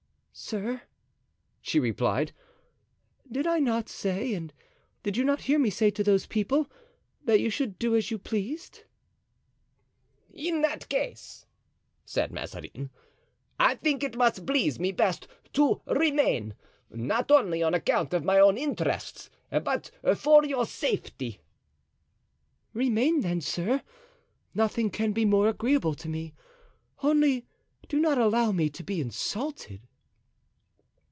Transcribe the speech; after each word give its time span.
"Sir," 0.33 0.81
she 1.61 1.79
replied, 1.79 2.31
"did 3.31 3.45
I 3.45 3.59
not 3.59 3.87
say, 3.89 4.33
and 4.33 4.51
did 5.03 5.15
you 5.15 5.23
not 5.23 5.41
hear 5.41 5.59
me 5.59 5.69
say 5.69 5.91
to 5.91 6.03
those 6.03 6.25
people, 6.25 6.69
that 7.25 7.39
you 7.39 7.49
should 7.49 7.77
do 7.77 7.95
as 7.95 8.09
you 8.09 8.17
pleased?" 8.17 8.83
"In 10.33 10.61
that 10.63 10.89
case," 10.89 11.45
said 12.05 12.31
Mazarin, 12.31 12.89
"I 13.59 13.75
think 13.75 14.03
it 14.03 14.15
must 14.17 14.45
please 14.47 14.79
me 14.79 14.91
best 14.91 15.27
to 15.53 15.81
remain; 15.85 16.55
not 16.89 17.29
only 17.29 17.61
on 17.61 17.73
account 17.73 18.13
of 18.13 18.23
my 18.25 18.39
own 18.39 18.57
interest, 18.57 19.29
but 19.51 19.91
for 20.15 20.43
your 20.45 20.65
safety." 20.65 21.41
"Remain, 22.73 23.19
then, 23.21 23.41
sir; 23.41 23.83
nothing 24.55 24.89
can 24.89 25.11
be 25.11 25.23
more 25.25 25.49
agreeable 25.49 25.93
to 25.95 26.09
me; 26.09 26.33
only 27.03 27.45
do 27.87 27.99
not 27.99 28.17
allow 28.17 28.51
me 28.51 28.69
to 28.69 28.81
be 28.83 28.99
insulted." 28.99 29.81